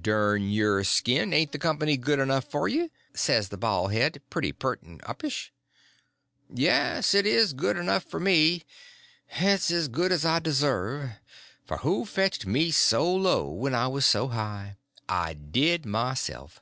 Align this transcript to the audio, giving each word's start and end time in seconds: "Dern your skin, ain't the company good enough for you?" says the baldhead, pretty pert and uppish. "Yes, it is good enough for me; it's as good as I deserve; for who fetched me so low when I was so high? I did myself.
"Dern 0.00 0.48
your 0.48 0.84
skin, 0.84 1.32
ain't 1.32 1.50
the 1.50 1.58
company 1.58 1.96
good 1.96 2.20
enough 2.20 2.44
for 2.44 2.68
you?" 2.68 2.88
says 3.14 3.48
the 3.48 3.58
baldhead, 3.58 4.22
pretty 4.30 4.52
pert 4.52 4.80
and 4.84 5.02
uppish. 5.02 5.50
"Yes, 6.54 7.14
it 7.14 7.26
is 7.26 7.52
good 7.52 7.76
enough 7.76 8.04
for 8.04 8.20
me; 8.20 8.62
it's 9.40 9.72
as 9.72 9.88
good 9.88 10.12
as 10.12 10.24
I 10.24 10.38
deserve; 10.38 11.10
for 11.64 11.78
who 11.78 12.04
fetched 12.06 12.46
me 12.46 12.70
so 12.70 13.12
low 13.12 13.48
when 13.50 13.74
I 13.74 13.88
was 13.88 14.06
so 14.06 14.28
high? 14.28 14.76
I 15.08 15.32
did 15.32 15.84
myself. 15.84 16.60